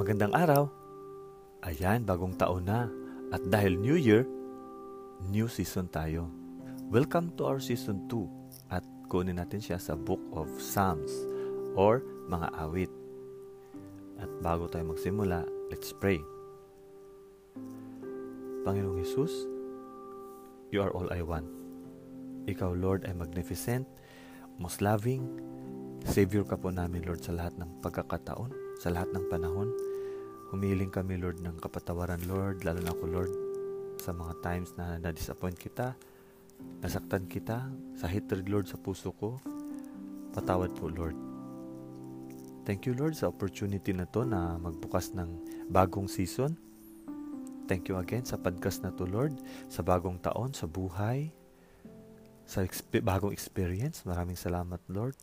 Magandang 0.00 0.32
araw. 0.32 0.64
Ayan, 1.60 2.08
bagong 2.08 2.32
taon 2.40 2.64
na. 2.64 2.88
At 3.36 3.44
dahil 3.52 3.76
New 3.76 4.00
Year, 4.00 4.24
new 5.28 5.44
season 5.44 5.92
tayo. 5.92 6.24
Welcome 6.88 7.36
to 7.36 7.44
our 7.44 7.60
season 7.60 8.08
2 8.08 8.72
at 8.72 8.80
kunin 9.12 9.36
natin 9.36 9.60
siya 9.60 9.76
sa 9.76 9.92
Book 10.00 10.24
of 10.32 10.48
Psalms 10.56 11.12
or 11.76 12.00
mga 12.32 12.48
awit. 12.64 12.88
At 14.16 14.32
bago 14.40 14.72
tayo 14.72 14.88
magsimula, 14.88 15.44
let's 15.68 15.92
pray. 15.92 16.16
Panginoong 18.64 19.04
Yesus, 19.04 19.44
You 20.72 20.80
are 20.80 20.96
all 20.96 21.12
I 21.12 21.20
want. 21.20 21.52
Ikaw, 22.48 22.72
Lord, 22.72 23.04
ay 23.04 23.12
magnificent, 23.12 23.84
most 24.56 24.80
loving, 24.80 25.28
Savior 26.08 26.48
ka 26.48 26.56
po 26.56 26.72
namin, 26.72 27.04
Lord, 27.04 27.20
sa 27.20 27.36
lahat 27.36 27.60
ng 27.60 27.84
pagkakataon, 27.84 28.80
sa 28.80 28.88
lahat 28.88 29.12
ng 29.12 29.28
panahon. 29.28 29.68
Humiling 30.50 30.90
kami, 30.90 31.14
Lord, 31.14 31.38
ng 31.46 31.62
kapatawaran, 31.62 32.26
Lord, 32.26 32.66
lalo 32.66 32.82
na 32.82 32.90
ako, 32.90 33.04
Lord, 33.06 33.32
sa 34.02 34.10
mga 34.10 34.34
times 34.42 34.74
na 34.74 34.98
na-disappoint 34.98 35.54
kita, 35.54 35.94
nasaktan 36.82 37.30
kita, 37.30 37.70
sa 37.94 38.06
hatred, 38.10 38.50
Lord, 38.50 38.66
sa 38.66 38.74
puso 38.74 39.14
ko. 39.14 39.38
Patawad 40.34 40.74
po, 40.74 40.90
Lord. 40.90 41.14
Thank 42.66 42.90
you, 42.90 42.98
Lord, 42.98 43.14
sa 43.14 43.30
opportunity 43.30 43.94
na 43.94 44.10
to 44.10 44.26
na 44.26 44.58
magbukas 44.58 45.14
ng 45.14 45.30
bagong 45.70 46.10
season. 46.10 46.58
Thank 47.70 47.86
you 47.86 48.02
again 48.02 48.26
sa 48.26 48.34
podcast 48.34 48.82
na 48.82 48.90
to, 48.90 49.06
Lord, 49.06 49.38
sa 49.70 49.86
bagong 49.86 50.18
taon, 50.18 50.50
sa 50.50 50.66
buhay, 50.66 51.30
sa 52.42 52.66
exp- 52.66 53.06
bagong 53.06 53.30
experience. 53.30 54.02
Maraming 54.02 54.34
salamat, 54.34 54.82
Lord. 54.90 55.14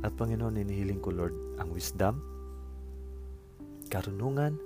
At 0.00 0.16
Panginoon, 0.16 0.56
inihiling 0.56 1.04
ko, 1.04 1.12
Lord, 1.12 1.36
ang 1.60 1.68
wisdom, 1.68 2.33
karunungan, 3.94 4.58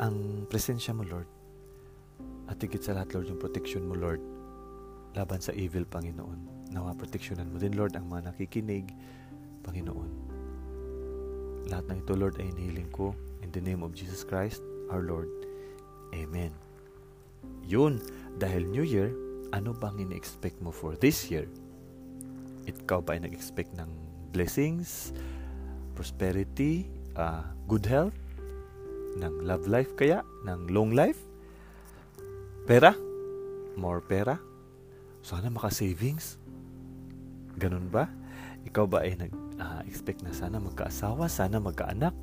ang 0.00 0.48
presensya 0.48 0.96
mo, 0.96 1.04
Lord. 1.04 1.28
At 2.48 2.56
higit 2.56 2.80
sa 2.80 2.96
lahat, 2.96 3.12
Lord, 3.12 3.28
yung 3.28 3.40
protection 3.40 3.84
mo, 3.84 3.92
Lord, 3.92 4.24
laban 5.12 5.44
sa 5.44 5.52
evil, 5.52 5.84
Panginoon. 5.84 6.72
Nawa, 6.72 6.96
proteksyonan 6.96 7.52
mo 7.52 7.60
din, 7.60 7.76
Lord, 7.76 7.92
ang 8.00 8.08
mga 8.08 8.32
nakikinig, 8.32 8.88
Panginoon. 9.60 10.10
Lahat 11.68 11.84
ng 11.92 12.00
ito, 12.00 12.16
Lord, 12.16 12.40
ay 12.40 12.48
inihiling 12.56 12.88
ko 12.88 13.12
in 13.44 13.52
the 13.52 13.60
name 13.60 13.84
of 13.84 13.92
Jesus 13.92 14.24
Christ, 14.24 14.64
our 14.88 15.04
Lord. 15.04 15.28
Amen. 16.16 16.56
Yun, 17.68 18.00
dahil 18.40 18.64
New 18.64 18.88
Year, 18.88 19.12
ano 19.52 19.76
bang 19.76 20.00
ini-expect 20.00 20.64
mo 20.64 20.72
for 20.72 20.96
this 20.96 21.28
year? 21.28 21.44
Ikaw 22.64 23.04
ba 23.04 23.20
ay 23.20 23.28
nag-expect 23.28 23.76
ng 23.76 23.88
blessings, 24.32 25.12
prosperity, 25.92 26.88
uh, 27.20 27.44
good 27.68 27.84
health, 27.84 28.16
ng 29.18 29.44
love 29.44 29.68
life 29.68 29.92
kaya, 29.98 30.24
ng 30.46 30.70
long 30.72 30.92
life, 30.94 31.18
pera, 32.64 32.94
more 33.76 34.00
pera, 34.04 34.38
sana 35.22 35.48
maka-savings, 35.48 36.38
ganun 37.56 37.88
ba? 37.88 38.10
Ikaw 38.66 38.84
ba 38.86 39.02
ay 39.06 39.18
nag-expect 39.18 40.22
uh, 40.22 40.24
na 40.30 40.32
sana 40.34 40.58
magkaasawa, 40.62 41.26
sana 41.26 41.58
magkaanak? 41.58 42.14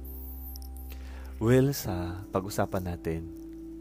Well, 1.40 1.72
sa 1.72 2.20
pag-usapan 2.36 2.84
natin 2.84 3.22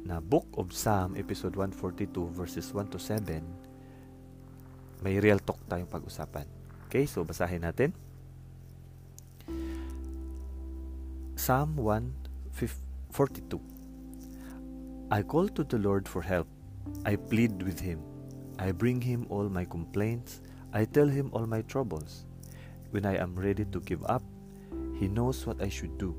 na 0.07 0.23
Book 0.23 0.47
of 0.55 0.71
Psalm, 0.71 1.19
episode 1.19 1.59
142, 1.59 2.31
verses 2.31 2.71
1 2.71 2.95
to 2.95 2.99
7, 3.03 3.43
may 5.03 5.19
real 5.19 5.43
talk 5.43 5.59
tayong 5.67 5.91
pag-usapan. 5.91 6.47
Okay, 6.87 7.07
so 7.07 7.23
basahin 7.23 7.63
natin. 7.67 7.91
Psalm 11.39 11.79
142 13.11 13.61
I 15.11 15.23
call 15.23 15.49
to 15.49 15.65
the 15.65 15.79
Lord 15.79 16.07
for 16.07 16.21
help. 16.21 16.47
I 17.07 17.17
plead 17.17 17.63
with 17.63 17.81
him. 17.81 18.03
I 18.59 18.73
bring 18.73 19.01
him 19.01 19.27
all 19.31 19.49
my 19.49 19.65
complaints. 19.65 20.43
I 20.75 20.85
tell 20.85 21.09
him 21.09 21.31
all 21.33 21.47
my 21.47 21.63
troubles. 21.63 22.27
When 22.91 23.07
I 23.07 23.17
am 23.17 23.35
ready 23.35 23.65
to 23.65 23.81
give 23.81 24.05
up, 24.05 24.23
he 25.01 25.09
knows 25.09 25.47
what 25.47 25.63
I 25.63 25.71
should 25.71 25.97
do. 25.97 26.15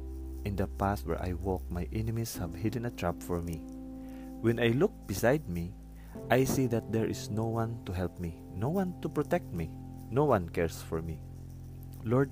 In 0.46 0.56
the 0.56 0.66
path 0.66 1.06
where 1.06 1.22
I 1.22 1.34
walk, 1.34 1.62
my 1.70 1.88
enemies 1.94 2.36
have 2.38 2.56
hidden 2.56 2.86
a 2.86 2.92
trap 2.92 3.22
for 3.22 3.42
me. 3.42 3.62
When 4.42 4.60
I 4.60 4.70
look 4.70 4.92
beside 5.06 5.48
me, 5.48 5.74
I 6.32 6.44
see 6.44 6.66
that 6.68 6.92
there 6.92 7.06
is 7.06 7.30
no 7.30 7.46
one 7.46 7.78
to 7.86 7.94
help 7.94 8.20
me, 8.20 8.42
no 8.56 8.70
one 8.70 8.96
to 9.02 9.10
protect 9.10 9.54
me, 9.54 9.70
no 10.10 10.24
one 10.24 10.50
cares 10.50 10.82
for 10.82 11.04
me. 11.04 11.20
Lord, 12.04 12.32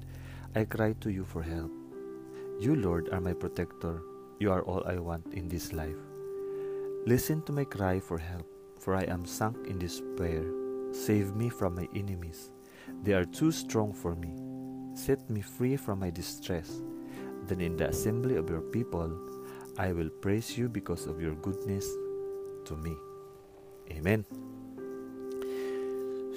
I 0.56 0.66
cry 0.66 0.94
to 1.02 1.12
you 1.12 1.26
for 1.26 1.44
help. 1.44 1.72
You, 2.60 2.76
Lord, 2.76 3.10
are 3.14 3.22
my 3.22 3.34
protector. 3.34 4.02
You 4.38 4.52
are 4.54 4.62
all 4.62 4.86
I 4.86 5.02
want 5.02 5.34
in 5.34 5.50
this 5.50 5.74
life. 5.74 5.98
Listen 7.10 7.42
to 7.50 7.52
my 7.52 7.66
cry 7.66 8.00
for 8.00 8.22
help, 8.22 8.46
for 8.78 8.94
I 8.94 9.02
am 9.10 9.26
sunk 9.26 9.66
in 9.66 9.80
despair. 9.82 10.46
Save 10.94 11.34
me 11.34 11.50
from 11.50 11.74
my 11.74 11.90
enemies. 11.98 12.54
They 13.02 13.14
are 13.14 13.26
too 13.26 13.50
strong 13.50 13.98
for 13.98 14.14
me. 14.14 14.30
Set 14.94 15.26
me 15.30 15.42
free 15.42 15.74
from 15.74 16.06
my 16.06 16.12
distress. 16.14 16.70
Then 17.50 17.62
in 17.62 17.78
the 17.78 17.90
assembly 17.90 18.38
of 18.38 18.50
your 18.50 18.62
people, 18.62 19.10
I 19.78 19.90
will 19.90 20.10
praise 20.22 20.58
you 20.58 20.70
because 20.70 21.08
of 21.08 21.18
your 21.22 21.34
goodness 21.42 21.90
to 22.66 22.78
me. 22.78 22.94
Amen. 23.90 24.22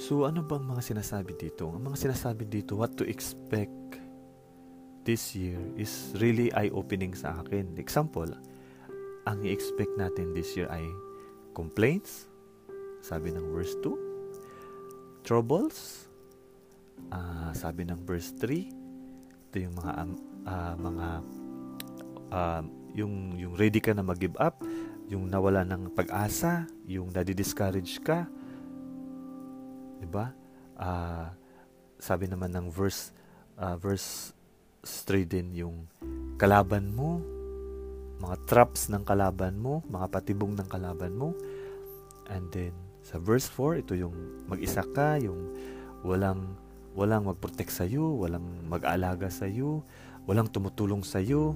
So 0.00 0.25
ano 0.25 0.41
bang 0.41 0.65
mga 0.65 0.81
sinasabi 0.81 1.37
dito? 1.37 1.69
Ang 1.69 1.93
mga 1.93 2.09
sinasabi 2.09 2.49
dito, 2.49 2.81
what 2.81 2.97
to 2.97 3.05
expect 3.05 3.89
this 5.05 5.34
year 5.34 5.59
is 5.77 6.12
really 6.21 6.53
eye-opening 6.53 7.16
sa 7.16 7.41
akin. 7.41 7.77
Example, 7.81 8.28
ang 9.25 9.38
i-expect 9.44 9.94
natin 9.97 10.33
this 10.33 10.53
year 10.56 10.69
ay 10.69 10.84
complaints, 11.53 12.28
sabi 13.00 13.33
ng 13.33 13.44
verse 13.53 13.75
2, 13.83 15.25
troubles, 15.25 16.09
uh, 17.12 17.53
sabi 17.53 17.88
ng 17.88 18.00
verse 18.05 18.33
3, 18.37 18.81
ito 19.50 19.56
yung 19.66 19.75
mga 19.75 19.93
uh, 20.47 20.75
mga 20.78 21.06
uh, 22.31 22.62
yung 22.94 23.34
yung 23.34 23.55
ready 23.59 23.82
ka 23.82 23.91
na 23.91 24.06
mag-give 24.06 24.37
up, 24.38 24.62
yung 25.11 25.27
nawala 25.27 25.67
ng 25.67 25.91
pag-asa, 25.91 26.71
yung 26.87 27.11
nadi-discourage 27.11 27.99
ka. 28.06 28.31
'Di 29.99 30.06
ba? 30.06 30.31
Uh, 30.78 31.28
sabi 32.00 32.31
naman 32.31 32.55
ng 32.55 32.71
verse 32.71 33.12
uh, 33.59 33.75
verse 33.77 34.32
3 34.84 35.28
din 35.28 35.52
yung 35.52 35.76
kalaban 36.41 36.96
mo, 36.96 37.20
mga 38.20 38.36
traps 38.48 38.88
ng 38.88 39.04
kalaban 39.04 39.60
mo, 39.60 39.84
mga 39.88 40.08
patibong 40.08 40.56
ng 40.56 40.68
kalaban 40.68 41.16
mo. 41.16 41.36
And 42.32 42.48
then 42.52 42.72
sa 43.04 43.20
verse 43.20 43.48
4, 43.48 43.84
ito 43.84 43.92
yung 43.96 44.14
mag-isa 44.48 44.84
ka, 44.84 45.20
yung 45.20 45.52
walang 46.04 46.56
walang 46.96 47.28
mag-protect 47.28 47.70
sa 47.70 47.86
iyo, 47.86 48.19
walang 48.19 48.44
mag-aalaga 48.66 49.30
sa 49.30 49.46
iyo, 49.46 49.86
walang 50.26 50.50
tumutulong 50.50 51.06
sa 51.06 51.22
iyo. 51.22 51.54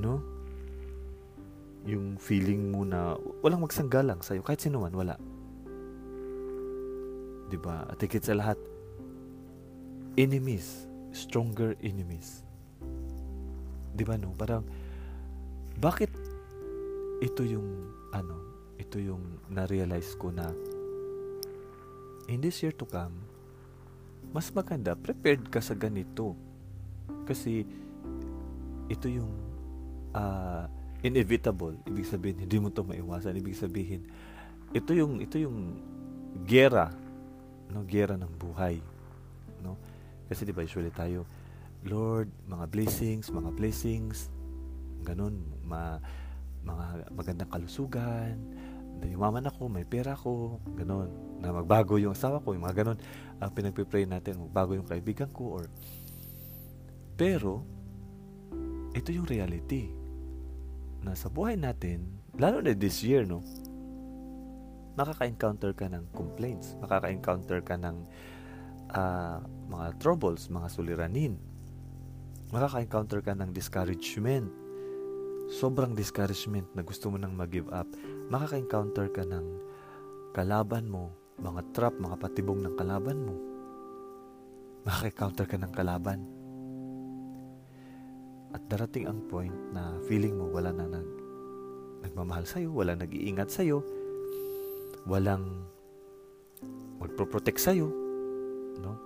No? 0.00 0.24
Yung 1.84 2.16
feeling 2.16 2.72
mo 2.72 2.86
na 2.88 3.14
walang 3.44 3.60
magsanggalang 3.60 4.24
sa 4.24 4.34
iyo 4.34 4.42
kahit 4.42 4.62
sino 4.62 4.82
man, 4.82 4.94
wala. 4.96 5.20
'Di 7.50 7.58
ba? 7.58 7.82
At 7.90 7.98
higit 7.98 8.22
sa 8.22 8.38
lahat, 8.38 8.56
enemies 10.14 10.89
stronger 11.10 11.74
enemies. 11.82 12.42
'Di 13.94 14.02
ba 14.06 14.16
no? 14.16 14.34
Parang 14.34 14.64
bakit 15.80 16.12
ito 17.20 17.44
yung 17.44 17.68
ano, 18.12 18.36
ito 18.80 18.96
yung 18.96 19.44
na-realize 19.52 20.16
ko 20.16 20.32
na 20.32 20.50
in 22.30 22.38
this 22.40 22.62
year 22.62 22.72
to 22.72 22.86
come, 22.86 23.12
mas 24.30 24.48
maganda 24.54 24.94
prepared 24.94 25.46
ka 25.50 25.58
sa 25.58 25.74
ganito. 25.74 26.38
Kasi 27.26 27.66
ito 28.86 29.06
yung 29.06 29.30
uh, 30.14 30.66
inevitable. 31.02 31.74
Ibig 31.86 32.06
sabihin, 32.06 32.38
hindi 32.46 32.56
mo 32.58 32.70
to 32.70 32.86
maiwasan. 32.86 33.38
Ibig 33.38 33.58
sabihin, 33.58 34.02
ito 34.70 34.94
yung 34.94 35.18
ito 35.18 35.36
yung 35.38 35.78
gera, 36.46 36.92
no, 37.70 37.82
gera 37.86 38.14
ng 38.14 38.34
buhay? 38.38 38.78
Kasi 40.30 40.46
di 40.46 40.54
ba 40.54 40.62
usually 40.62 40.94
tayo, 40.94 41.26
Lord, 41.82 42.30
mga 42.46 42.70
blessings, 42.70 43.34
mga 43.34 43.50
blessings, 43.50 44.30
ganun, 45.02 45.42
ma, 45.66 45.98
mga 46.62 47.10
magandang 47.10 47.50
kalusugan, 47.50 48.38
yumaman 49.02 49.48
ako, 49.48 49.72
may 49.72 49.82
pera 49.88 50.12
ko, 50.12 50.60
ganun, 50.76 51.08
na 51.40 51.50
magbago 51.56 51.96
yung 51.96 52.12
asawa 52.12 52.38
ko, 52.44 52.52
yung 52.52 52.62
mga 52.62 52.84
ganun, 52.84 52.98
uh, 53.40 53.50
pinagpipray 53.50 54.04
natin, 54.04 54.38
magbago 54.44 54.76
yung 54.76 54.84
kaibigan 54.84 55.32
ko, 55.32 55.58
or, 55.58 55.64
pero, 57.16 57.64
ito 58.92 59.08
yung 59.10 59.24
reality, 59.24 59.88
na 61.00 61.16
sa 61.16 61.32
buhay 61.32 61.56
natin, 61.56 62.04
lalo 62.36 62.60
na 62.60 62.76
this 62.76 63.00
year, 63.00 63.24
no, 63.24 63.40
makaka-encounter 65.00 65.72
ka 65.72 65.88
ng 65.88 66.04
complaints, 66.12 66.76
makaka-encounter 66.84 67.64
ka 67.64 67.80
ng 67.80 68.04
uh, 68.94 69.38
mga 69.70 69.86
troubles, 70.02 70.50
mga 70.50 70.68
suliranin. 70.70 71.34
makaka-encounter 72.50 73.22
ka 73.22 73.30
ng 73.38 73.54
discouragement. 73.54 74.50
Sobrang 75.54 75.94
discouragement 75.94 76.66
na 76.74 76.82
gusto 76.82 77.06
mo 77.06 77.14
nang 77.14 77.30
mag-give 77.34 77.70
up. 77.70 77.86
Makaka-encounter 78.26 79.06
ka 79.14 79.22
ng 79.22 79.46
kalaban 80.34 80.90
mo, 80.90 81.14
mga 81.38 81.62
trap, 81.70 81.94
mga 82.02 82.18
patibong 82.18 82.58
ng 82.58 82.74
kalaban 82.74 83.18
mo. 83.22 83.34
Makaka-encounter 84.82 85.46
ka 85.46 85.56
ng 85.62 85.72
kalaban. 85.74 86.20
At 88.50 88.66
darating 88.66 89.06
ang 89.06 89.22
point 89.30 89.54
na 89.70 90.02
feeling 90.10 90.34
mo 90.34 90.50
wala 90.50 90.74
na 90.74 90.90
nag, 90.90 91.08
nagmamahal 92.02 92.42
sa'yo, 92.42 92.74
wala 92.74 92.98
nag-iingat 92.98 93.46
sa'yo, 93.46 93.78
walang 95.06 95.70
magpro-protect 96.98 97.62
sa'yo, 97.62 98.09
no? 98.80 98.96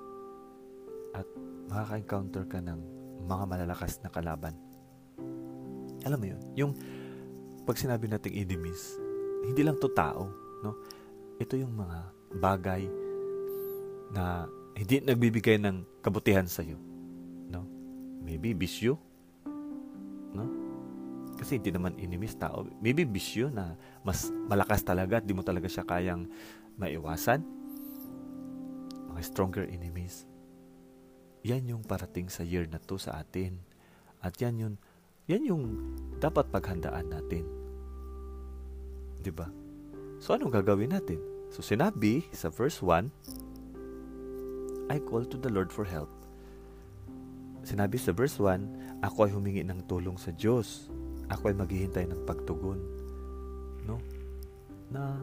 At 1.15 1.27
makaka-encounter 1.71 2.47
ka 2.47 2.59
ng 2.63 2.81
mga 3.27 3.45
malalakas 3.47 3.99
na 4.03 4.11
kalaban. 4.11 4.55
Alam 6.05 6.19
mo 6.21 6.27
yun, 6.31 6.43
yung 6.55 6.73
pag 7.65 7.81
sinabi 7.81 8.07
nating 8.07 8.37
enemies, 8.37 9.01
hindi 9.45 9.65
lang 9.65 9.81
to 9.81 9.89
tao, 9.93 10.29
no? 10.61 10.77
Ito 11.41 11.57
yung 11.57 11.75
mga 11.75 11.99
bagay 12.39 12.83
na 14.13 14.47
hindi 14.77 15.01
nagbibigay 15.01 15.57
ng 15.63 16.03
kabutihan 16.05 16.45
sa 16.45 16.61
iyo, 16.61 16.77
no? 17.49 17.65
Maybe 18.21 18.53
bisyo, 18.53 19.01
no? 20.37 20.45
Kasi 21.35 21.59
hindi 21.59 21.73
naman 21.75 21.99
enemies 21.99 22.37
tao. 22.37 22.69
Maybe 22.79 23.09
bisyo 23.09 23.51
na 23.51 23.75
mas 24.07 24.31
malakas 24.47 24.85
talaga 24.85 25.19
at 25.19 25.27
di 25.27 25.35
mo 25.35 25.43
talaga 25.43 25.67
siya 25.67 25.83
kayang 25.89 26.29
maiwasan. 26.79 27.43
Mga 29.15 29.31
stronger 29.31 29.63
enemies. 29.71 30.27
Yan 31.47 31.71
yung 31.71 31.87
parating 31.87 32.27
sa 32.27 32.43
year 32.43 32.67
na 32.67 32.83
to 32.83 32.99
sa 32.99 33.23
atin. 33.23 33.63
At 34.19 34.35
yan 34.43 34.59
yung, 34.59 34.75
yan 35.31 35.47
yung 35.47 35.65
dapat 36.19 36.51
paghandaan 36.51 37.15
natin. 37.15 37.47
Di 39.23 39.31
ba? 39.31 39.47
So, 40.19 40.35
anong 40.35 40.51
gagawin 40.51 40.91
natin? 40.91 41.23
So, 41.55 41.63
sinabi 41.63 42.27
sa 42.35 42.51
verse 42.51 42.83
1, 42.83 43.07
I 44.91 44.99
call 44.99 45.23
to 45.31 45.39
the 45.39 45.47
Lord 45.47 45.71
for 45.71 45.87
help. 45.87 46.11
Sinabi 47.63 48.03
sa 48.03 48.11
verse 48.11 48.35
1, 48.43 49.07
ako 49.07 49.31
ay 49.31 49.31
humingi 49.31 49.63
ng 49.63 49.87
tulong 49.87 50.19
sa 50.19 50.35
Diyos. 50.35 50.91
Ako 51.31 51.55
ay 51.55 51.57
maghihintay 51.57 52.11
ng 52.11 52.27
pagtugon. 52.27 52.83
No? 53.87 54.03
Na 54.91 55.23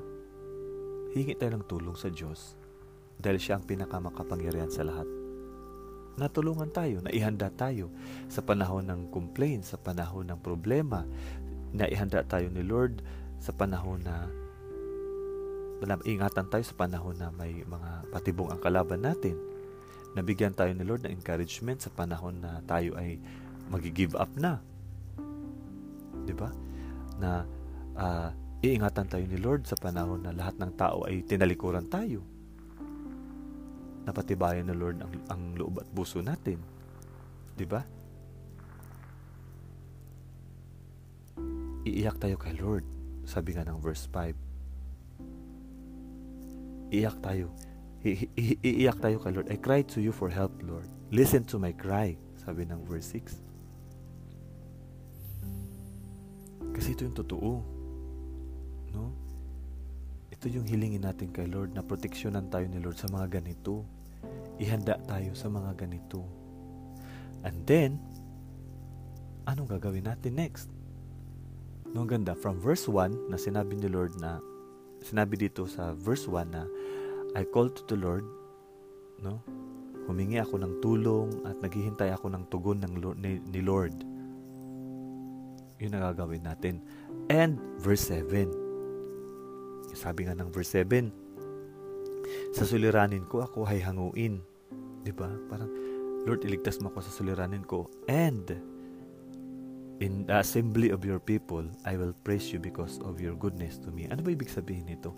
hingi 1.11 1.35
tayo 1.35 1.59
ng 1.59 1.67
tulong 1.67 1.99
sa 1.99 2.07
Diyos 2.07 2.60
dahil 3.21 3.37
siya 3.37 3.61
ang 3.61 3.65
pinakamakapangyarihan 3.69 4.73
sa 4.73 4.83
lahat 4.83 5.21
natulungan 6.19 6.69
tayo, 6.69 6.99
naihanda 7.01 7.49
tayo 7.53 7.89
sa 8.27 8.43
panahon 8.43 8.87
ng 8.87 9.01
complaint, 9.13 9.63
sa 9.63 9.79
panahon 9.79 10.27
ng 10.27 10.39
problema, 10.43 11.07
naihanda 11.71 12.21
tayo 12.27 12.51
ni 12.51 12.61
Lord 12.65 12.99
sa 13.39 13.55
panahon 13.55 14.03
na 14.03 14.29
ingatan 16.05 16.45
tayo 16.51 16.61
sa 16.61 16.77
panahon 16.77 17.17
na 17.17 17.33
may 17.33 17.65
mga 17.65 18.13
patibong 18.13 18.53
ang 18.53 18.61
kalaban 18.61 19.01
natin. 19.01 19.33
Nabigyan 20.13 20.53
tayo 20.53 20.75
ni 20.75 20.85
Lord 20.85 21.07
ng 21.07 21.15
encouragement 21.15 21.81
sa 21.81 21.89
panahon 21.89 22.37
na 22.37 22.61
tayo 22.69 22.93
ay 22.99 23.17
magi-give 23.71 24.13
up 24.13 24.29
na. 24.37 24.61
'Di 26.27 26.35
ba? 26.37 26.53
Na 27.17 27.47
uh, 27.97 28.29
iingatan 28.61 29.09
tayo 29.09 29.25
ni 29.25 29.41
Lord 29.41 29.65
sa 29.65 29.79
panahon 29.79 30.21
na 30.21 30.35
lahat 30.35 30.59
ng 30.61 30.75
tao 30.77 31.07
ay 31.09 31.25
tinalikuran 31.25 31.89
tayo 31.89 32.21
napatibayan 34.05 34.69
ng 34.69 34.77
Lord 34.77 34.97
ang, 35.01 35.13
ang 35.29 35.41
loob 35.57 35.81
at 35.81 35.87
puso 35.93 36.21
natin. 36.21 36.57
Di 37.53 37.65
ba? 37.67 37.81
Iiyak 41.81 42.21
tayo 42.21 42.37
kay 42.37 42.53
Lord, 42.61 42.85
sabi 43.25 43.57
nga 43.57 43.65
ng 43.65 43.81
verse 43.81 44.05
5. 44.09 44.37
Iiyak 46.93 47.17
tayo. 47.21 47.49
I- 48.01 48.29
i- 48.33 48.59
iiyak 48.61 48.97
tayo 48.97 49.21
kay 49.21 49.33
Lord. 49.33 49.49
I 49.49 49.57
cried 49.57 49.89
to 49.93 50.01
you 50.01 50.13
for 50.13 50.29
help, 50.29 50.53
Lord. 50.65 50.89
Listen 51.13 51.45
to 51.49 51.61
my 51.61 51.73
cry, 51.73 52.17
sabi 52.41 52.65
ng 52.65 52.81
verse 52.85 53.13
6. 53.13 53.37
Kasi 56.73 56.97
ito 56.97 57.05
yung 57.05 57.17
totoo. 57.17 57.61
No? 58.95 59.20
Ito 60.41 60.57
yung 60.57 60.65
hilingin 60.65 61.05
natin 61.05 61.29
kay 61.29 61.45
Lord 61.45 61.77
na 61.77 61.85
proteksyonan 61.85 62.49
tayo 62.49 62.65
ni 62.65 62.81
Lord 62.81 62.97
sa 62.97 63.05
mga 63.13 63.37
ganito. 63.37 63.85
Ihanda 64.57 64.97
tayo 65.05 65.37
sa 65.37 65.53
mga 65.53 65.85
ganito. 65.85 66.25
And 67.45 67.61
then, 67.69 68.01
anong 69.45 69.69
gagawin 69.69 70.09
natin 70.09 70.41
next? 70.41 70.73
No, 71.93 72.09
ganda. 72.09 72.33
From 72.33 72.57
verse 72.57 72.89
1 72.89 73.29
na 73.29 73.37
sinabi 73.37 73.77
ni 73.77 73.85
Lord 73.85 74.17
na, 74.17 74.41
sinabi 75.05 75.37
dito 75.37 75.69
sa 75.69 75.93
verse 75.93 76.25
1 76.25 76.49
na, 76.49 76.65
I 77.37 77.45
called 77.45 77.77
to 77.77 77.85
the 77.85 78.01
Lord, 78.01 78.25
no? 79.21 79.45
Humingi 80.09 80.41
ako 80.41 80.57
ng 80.57 80.81
tulong 80.81 81.29
at 81.45 81.61
naghihintay 81.61 82.17
ako 82.17 82.33
ng 82.33 82.49
tugon 82.49 82.81
ng 82.81 82.97
Lord, 82.97 83.21
ni, 83.21 83.37
ni 83.45 83.61
Lord. 83.61 83.93
Yun 85.77 85.93
ang 85.93 86.17
gagawin 86.17 86.49
natin. 86.49 86.81
And 87.29 87.61
verse 87.77 88.09
7, 88.09 88.60
sabi 89.95 90.27
nga 90.27 90.35
ng 90.37 90.49
verse 90.49 90.79
7, 90.83 91.11
sa 92.55 92.63
suliranin 92.67 93.27
ko 93.27 93.43
ako 93.43 93.67
ay 93.67 93.83
hanguin. 93.83 94.39
ba? 95.17 95.29
Parang 95.49 95.71
Lord, 96.23 96.45
iligtas 96.45 96.77
mo 96.79 96.93
ako 96.93 96.99
sa 97.01 97.11
suliranin 97.11 97.65
ko 97.65 97.89
and 98.05 98.45
in 100.01 100.25
the 100.25 100.37
assembly 100.41 100.89
of 100.89 101.05
your 101.05 101.21
people, 101.21 101.65
I 101.85 101.97
will 101.97 102.13
praise 102.25 102.49
you 102.49 102.57
because 102.57 102.97
of 103.05 103.21
your 103.21 103.37
goodness 103.37 103.77
to 103.85 103.93
me. 103.93 104.09
Ano 104.09 104.25
ba 104.25 104.33
ibig 104.33 104.49
sabihin 104.49 104.89
nito? 104.89 105.13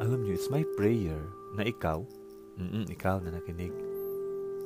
Alam 0.00 0.24
niyo, 0.24 0.36
it's 0.36 0.52
my 0.52 0.64
prayer 0.76 1.20
na 1.56 1.64
ikaw, 1.64 2.04
mm 2.56 2.88
ikaw 2.88 3.20
na 3.20 3.36
nakinig, 3.36 3.72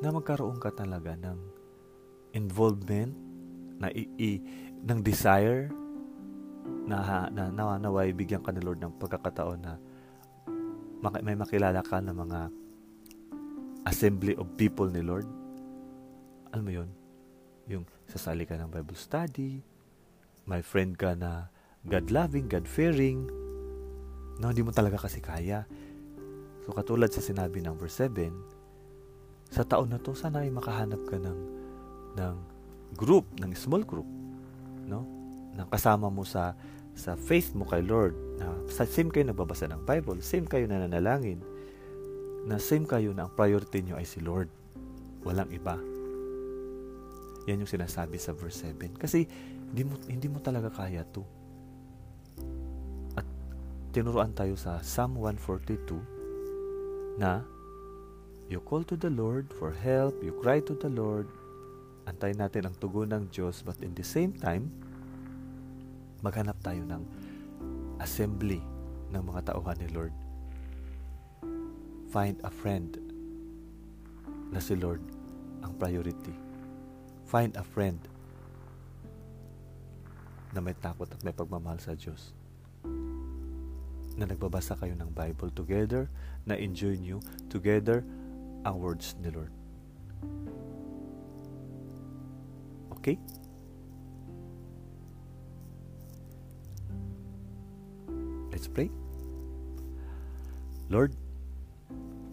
na 0.03 0.15
magkaroon 0.15 0.59
ka 0.63 0.71
talaga 0.75 1.15
ng 1.19 1.39
involvement, 2.35 3.15
na 3.83 3.91
i, 3.91 4.07
i 4.21 4.31
ng 4.87 5.01
desire 5.03 5.73
na, 6.91 7.31
na 7.31 7.49
nawa 7.55 7.79
naway 7.79 8.11
bigyan 8.11 8.43
ka 8.43 8.51
ni 8.51 8.63
Lord 8.63 8.83
ng 8.83 8.99
pagkakataon 8.99 9.61
na 9.63 9.79
may 11.25 11.39
makilala 11.39 11.81
ka 11.81 12.03
ng 12.03 12.13
mga 12.13 12.41
assembly 13.89 14.37
of 14.37 14.51
people 14.61 14.91
ni 14.91 15.01
Lord. 15.01 15.25
Alam 16.53 16.65
mo 16.67 16.73
yun? 16.83 16.91
Yung 17.71 17.85
sasali 18.11 18.45
ka 18.45 18.59
ng 18.59 18.69
Bible 18.69 18.99
study, 18.99 19.65
my 20.45 20.61
friend 20.61 20.99
ka 20.99 21.17
na 21.17 21.49
God-loving, 21.89 22.51
God-fearing, 22.51 23.25
na 24.43 24.53
hindi 24.53 24.61
mo 24.61 24.73
talaga 24.75 25.01
kasi 25.01 25.25
kaya. 25.25 25.65
So 26.67 26.77
katulad 26.77 27.09
sa 27.09 27.25
sinabi 27.25 27.65
ng 27.65 27.77
verse 27.81 28.05
7, 28.05 28.29
sa 29.49 29.65
taon 29.65 29.91
na 29.91 29.99
to, 29.99 30.13
sana 30.13 30.45
ay 30.45 30.53
makahanap 30.53 31.01
ka 31.09 31.17
ng, 31.17 31.39
ng 32.21 32.37
group, 32.95 33.25
ng 33.41 33.51
small 33.57 33.83
group, 33.83 34.07
no? 34.85 35.20
Na 35.55 35.67
kasama 35.67 36.11
mo 36.11 36.27
sa 36.27 36.55
sa 36.95 37.17
faith 37.17 37.57
mo 37.57 37.65
kay 37.65 37.81
Lord, 37.87 38.13
na 38.37 38.51
sa 38.69 38.85
same 38.85 39.09
kayo 39.09 39.25
nagbabasa 39.25 39.71
ng 39.71 39.87
Bible, 39.87 40.21
same 40.21 40.45
kayo 40.45 40.69
na 40.69 40.85
nanalangin, 40.85 41.41
na 42.45 42.61
same 42.61 42.85
kayo 42.85 43.15
na 43.15 43.25
ang 43.25 43.33
priority 43.33 43.81
nyo 43.81 43.97
ay 43.97 44.05
si 44.05 44.21
Lord. 44.21 44.51
Walang 45.25 45.49
iba. 45.55 45.79
Yan 47.49 47.65
yung 47.65 47.71
sinasabi 47.71 48.21
sa 48.21 48.37
verse 48.37 48.69
7. 48.69 49.01
Kasi 49.01 49.25
hindi 49.71 49.83
mo, 49.87 49.95
hindi 50.09 50.29
mo 50.29 50.39
talaga 50.43 50.69
kaya 50.69 51.07
to. 51.09 51.25
At 53.17 53.25
tinuruan 53.97 54.37
tayo 54.37 54.59
sa 54.59 54.83
Psalm 54.85 55.17
142 55.17 57.21
na 57.21 57.45
You 58.51 58.59
call 58.59 58.83
to 58.91 58.99
the 58.99 59.15
Lord 59.15 59.55
for 59.55 59.71
help, 59.71 60.19
you 60.27 60.35
cry 60.43 60.59
to 60.67 60.75
the 60.75 60.91
Lord, 60.91 61.31
antay 62.11 62.35
natin 62.35 62.67
ang 62.67 62.75
tugon 62.83 63.15
ng 63.15 63.31
Diyos, 63.31 63.63
but 63.63 63.79
in 63.79 63.95
the 63.95 64.03
same 64.03 64.35
time, 64.35 64.75
maghanap 66.21 66.57
tayo 66.61 66.85
ng 66.85 67.03
assembly 68.01 68.61
ng 69.13 69.23
mga 69.23 69.53
tauhan 69.53 69.77
ni 69.81 69.89
Lord. 69.93 70.15
Find 72.11 72.41
a 72.43 72.51
friend 72.51 72.99
na 74.51 74.59
si 74.59 74.75
Lord 74.75 75.03
ang 75.63 75.77
priority. 75.79 76.35
Find 77.29 77.55
a 77.55 77.63
friend 77.63 78.01
na 80.51 80.59
may 80.59 80.75
takot 80.75 81.07
at 81.07 81.23
may 81.23 81.31
pagmamahal 81.31 81.79
sa 81.79 81.95
Diyos. 81.95 82.35
Na 84.19 84.27
nagbabasa 84.27 84.75
kayo 84.75 84.99
ng 84.99 85.15
Bible 85.15 85.55
together, 85.55 86.11
na 86.43 86.59
enjoy 86.59 86.99
nyo 86.99 87.23
together 87.47 88.03
ang 88.67 88.83
words 88.83 89.15
ni 89.23 89.31
Lord. 89.31 89.55
Okay? 92.99 93.17
Lord, 100.91 101.15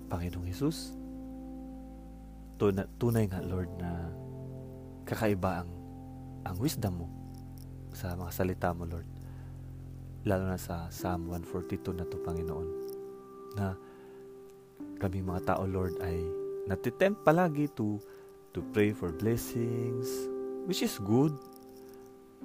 Panginoong 0.09 0.49
Jesus, 0.49 0.97
tunay, 2.57 2.89
tunay 2.97 3.29
nga 3.29 3.37
Lord 3.45 3.69
na 3.77 4.09
kakaiba 5.05 5.61
ang, 5.61 5.69
ang 6.41 6.57
wisdom 6.57 7.05
mo 7.05 7.07
sa 7.93 8.17
mga 8.17 8.33
salita 8.33 8.73
mo, 8.73 8.89
Lord. 8.89 9.05
Lalo 10.25 10.49
na 10.49 10.57
sa 10.57 10.89
Psalm 10.89 11.29
142 11.29 12.01
na 12.01 12.09
to, 12.09 12.17
Panginoon. 12.25 12.67
Na 13.61 13.77
kami 14.97 15.21
mga 15.21 15.53
tao, 15.53 15.63
Lord, 15.69 16.01
ay 16.01 16.17
natitempt 16.65 17.21
palagi 17.21 17.69
to 17.77 18.01
to 18.57 18.65
pray 18.73 18.89
for 18.89 19.13
blessings, 19.13 20.09
which 20.65 20.81
is 20.81 20.97
good. 21.05 21.37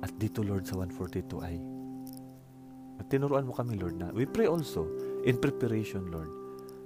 At 0.04 0.12
dito, 0.20 0.44
Lord, 0.44 0.68
sa 0.68 0.76
142 0.76 1.40
ay 1.40 1.56
tinuruan 3.12 3.44
mo 3.44 3.52
kami, 3.52 3.76
Lord, 3.76 4.00
na 4.00 4.08
we 4.12 4.24
pray 4.24 4.48
also 4.48 4.88
in 5.22 5.38
preparation, 5.38 6.10
Lord, 6.10 6.30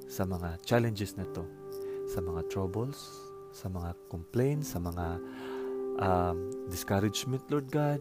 sa 0.07 0.29
mga 0.29 0.63
challenges 0.63 1.17
na 1.17 1.27
to, 1.35 1.45
sa 2.07 2.23
mga 2.23 2.47
troubles, 2.53 3.27
sa 3.51 3.67
mga 3.73 3.97
complaints, 4.13 4.77
sa 4.77 4.81
mga 4.81 5.19
um, 5.99 6.39
discouragement, 6.69 7.43
Lord 7.49 7.69
God, 7.73 8.01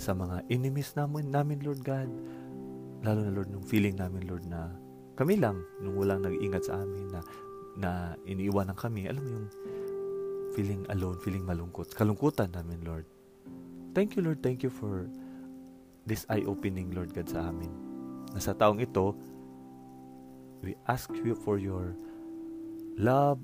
sa 0.00 0.16
mga 0.16 0.42
enemies 0.50 0.96
namin, 0.98 1.30
namin, 1.30 1.62
Lord 1.62 1.84
God, 1.84 2.10
lalo 3.04 3.20
na, 3.22 3.32
Lord, 3.32 3.52
nung 3.52 3.64
feeling 3.64 3.94
namin, 3.94 4.26
Lord, 4.26 4.48
na 4.48 4.72
kami 5.14 5.38
lang, 5.38 5.62
nung 5.78 5.94
walang 5.94 6.24
nag-iingat 6.24 6.66
sa 6.66 6.82
amin, 6.82 7.06
na, 7.12 7.20
na 7.78 7.90
iniiwanan 8.26 8.74
kami, 8.74 9.06
alam 9.06 9.22
mo 9.22 9.30
yung 9.38 9.48
feeling 10.56 10.82
alone, 10.90 11.18
feeling 11.22 11.44
malungkot, 11.46 11.92
kalungkutan 11.94 12.50
namin, 12.50 12.82
Lord. 12.82 13.06
Thank 13.94 14.18
you, 14.18 14.26
Lord. 14.26 14.42
Thank 14.42 14.66
you 14.66 14.72
for 14.74 15.06
this 16.02 16.26
eye-opening, 16.26 16.90
Lord 16.90 17.14
God, 17.14 17.30
sa 17.30 17.46
amin. 17.46 17.83
Na 18.34 18.42
sa 18.42 18.52
taong 18.52 18.82
ito, 18.82 19.14
we 20.60 20.74
ask 20.90 21.08
you 21.22 21.38
for 21.38 21.56
your 21.56 21.94
love 22.98 23.38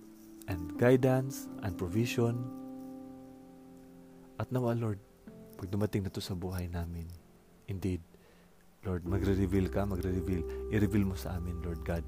and 0.50 0.74
guidance 0.74 1.46
and 1.62 1.78
provision. 1.78 2.42
At 4.42 4.50
nawa, 4.50 4.74
Lord, 4.74 4.98
pag 5.56 5.70
dumating 5.70 6.02
na 6.02 6.10
to 6.10 6.18
sa 6.18 6.34
buhay 6.34 6.66
namin, 6.66 7.06
indeed, 7.70 8.02
Lord, 8.82 9.06
magre-reveal 9.06 9.70
ka, 9.70 9.86
magre-reveal. 9.86 10.72
I-reveal 10.74 11.06
mo 11.06 11.14
sa 11.14 11.36
amin, 11.36 11.60
Lord 11.62 11.84
God, 11.86 12.02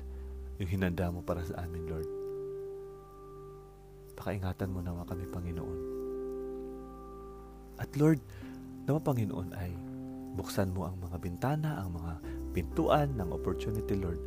yung 0.59 0.71
hinanda 0.73 1.13
mo 1.13 1.21
para 1.23 1.45
sa 1.45 1.61
amin, 1.63 1.85
Lord. 1.87 2.09
Pakaingatan 4.17 4.73
mo 4.73 4.81
naman 4.81 5.05
kami, 5.05 5.29
Panginoon. 5.29 5.81
At 7.79 7.93
Lord, 7.95 8.19
nawa 8.89 8.99
Panginoon 9.05 9.53
ay 9.55 9.71
Buksan 10.33 10.73
mo 10.73 10.89
ang 10.89 10.97
mga 10.97 11.17
bintana, 11.21 11.77
ang 11.77 11.93
mga 11.93 12.13
pintuan 12.53 13.17
ng 13.17 13.29
opportunity, 13.33 13.97
Lord, 13.97 14.21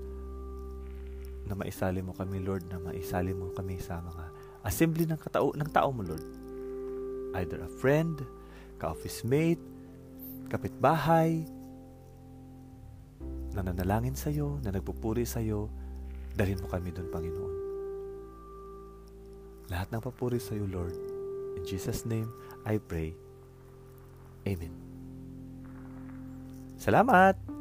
na 1.45 1.53
maisali 1.53 2.01
mo 2.01 2.11
kami, 2.11 2.41
Lord, 2.41 2.65
na 2.67 2.81
maisali 2.81 3.31
mo 3.31 3.53
kami 3.53 3.77
sa 3.77 4.01
mga 4.01 4.25
assembly 4.65 5.05
ng, 5.05 5.19
katao, 5.21 5.53
ng 5.53 5.69
tao 5.69 5.93
mo, 5.93 6.01
Lord. 6.01 6.25
Either 7.37 7.61
a 7.61 7.69
friend, 7.69 8.25
ka-office 8.81 9.21
mate, 9.21 9.61
kapitbahay, 10.49 11.45
na 13.55 13.63
nanalangin 13.63 14.17
sa 14.19 14.27
iyo, 14.27 14.59
na 14.59 14.73
nagpupuri 14.73 15.23
sa 15.23 15.39
iyo, 15.39 15.71
dalhin 16.35 16.59
mo 16.59 16.67
kami 16.67 16.91
doon, 16.91 17.07
Panginoon. 17.07 17.53
Lahat 19.71 19.87
ng 19.89 20.03
papuri 20.03 20.37
sa 20.37 20.53
iyo, 20.53 20.67
Lord. 20.67 20.97
In 21.55 21.63
Jesus' 21.63 22.03
name, 22.03 22.27
I 22.67 22.77
pray. 22.77 23.15
Amen. 24.43 24.73
Salamat! 26.75 27.54